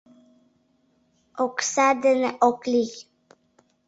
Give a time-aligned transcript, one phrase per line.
[1.43, 2.91] —Окса дене ок лий?